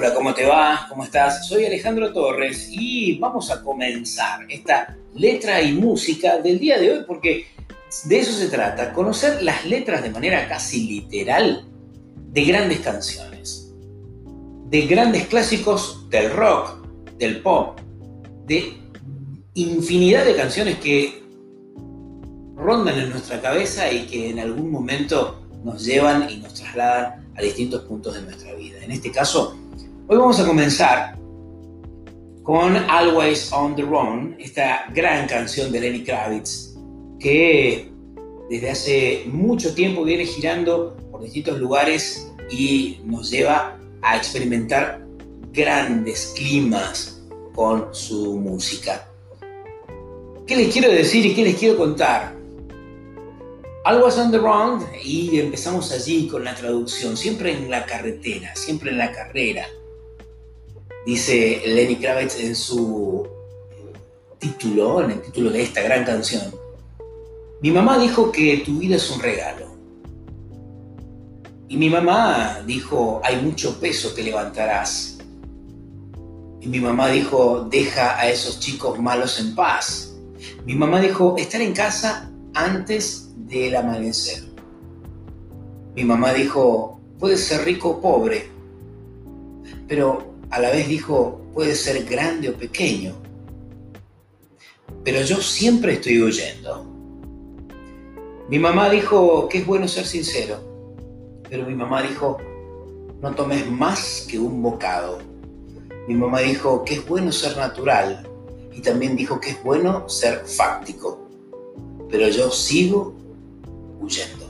[0.00, 0.86] Hola, ¿cómo te va?
[0.88, 1.46] ¿Cómo estás?
[1.46, 7.04] Soy Alejandro Torres y vamos a comenzar esta letra y música del día de hoy
[7.06, 7.48] porque
[8.06, 11.66] de eso se trata, conocer las letras de manera casi literal
[12.32, 13.74] de grandes canciones,
[14.70, 16.82] de grandes clásicos del rock,
[17.18, 17.78] del pop,
[18.46, 18.72] de
[19.52, 21.22] infinidad de canciones que
[22.56, 27.42] rondan en nuestra cabeza y que en algún momento nos llevan y nos trasladan a
[27.42, 28.82] distintos puntos de nuestra vida.
[28.82, 29.59] En este caso,
[30.12, 31.16] hoy vamos a comenzar
[32.42, 36.74] con Always on the Run, esta gran canción de Lenny Kravitz,
[37.20, 37.92] que
[38.50, 45.06] desde hace mucho tiempo viene girando por distintos lugares y nos lleva a experimentar
[45.52, 47.22] grandes climas
[47.54, 49.06] con su música.
[50.44, 52.34] ¿Qué les quiero decir y qué les quiero contar?
[53.84, 58.90] Always on the Run y empezamos allí con la traducción, siempre en la carretera, siempre
[58.90, 59.68] en la carrera.
[61.06, 63.26] Dice Lenny Kravitz en su
[64.38, 66.52] título, en el título de esta gran canción.
[67.62, 69.66] Mi mamá dijo que tu vida es un regalo.
[71.68, 75.18] Y mi mamá dijo, hay mucho peso que levantarás.
[76.60, 80.14] Y mi mamá dijo, deja a esos chicos malos en paz.
[80.66, 84.42] Mi mamá dijo, estar en casa antes del amanecer.
[85.94, 88.48] Mi mamá dijo, puedes ser rico o pobre,
[89.88, 93.14] pero a la vez dijo, puedes ser grande o pequeño.
[95.04, 96.86] Pero yo siempre estoy huyendo.
[98.48, 100.58] Mi mamá dijo que es bueno ser sincero,
[101.48, 102.38] pero mi mamá dijo,
[103.22, 105.18] no tomes más que un bocado.
[106.08, 108.28] Mi mamá dijo que es bueno ser natural
[108.72, 111.28] y también dijo que es bueno ser fáctico,
[112.10, 113.14] pero yo sigo
[114.00, 114.46] huyendo.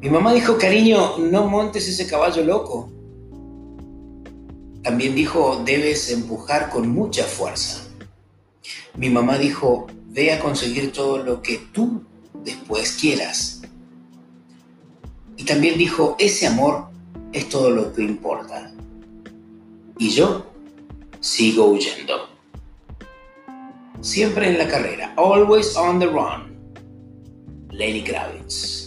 [0.00, 2.95] Mi mamá dijo, cariño, no montes ese caballo loco.
[4.96, 7.86] También dijo, debes empujar con mucha fuerza.
[8.94, 13.60] Mi mamá dijo, ve a conseguir todo lo que tú después quieras.
[15.36, 16.86] Y también dijo, ese amor
[17.34, 18.72] es todo lo que importa.
[19.98, 20.46] Y yo
[21.20, 22.30] sigo huyendo.
[24.00, 26.56] Siempre en la carrera, always on the run.
[27.70, 28.85] Lenny Kravitz.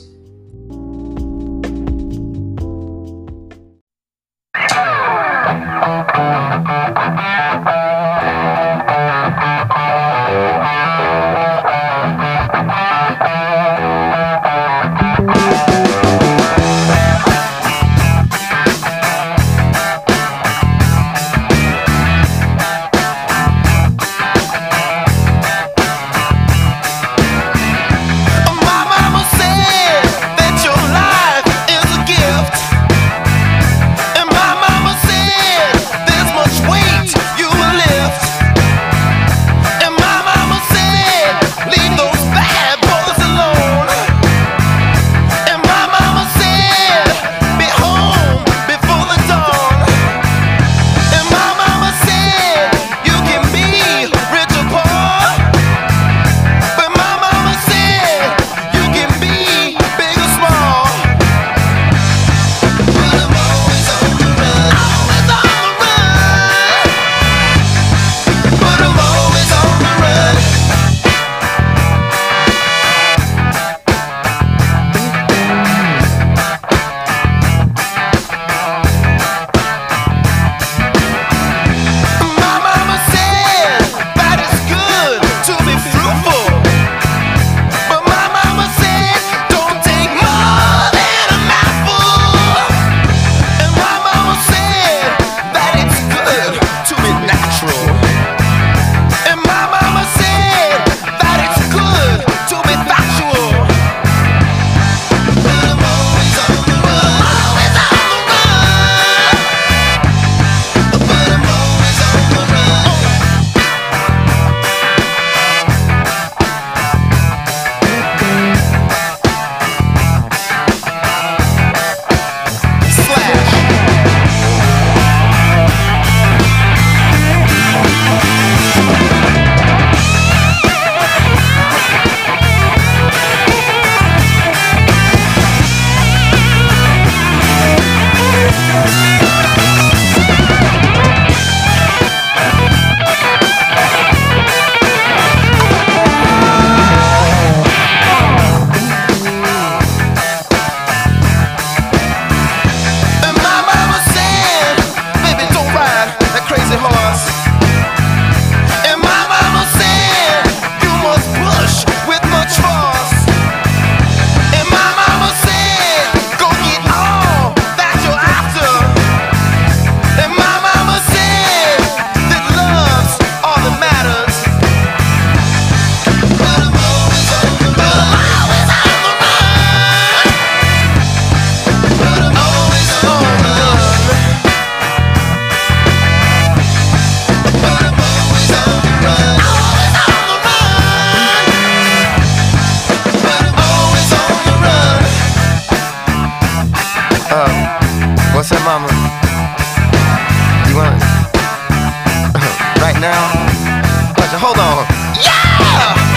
[202.81, 204.13] right now.
[204.15, 204.85] But hold on.
[205.23, 206.08] Yeah!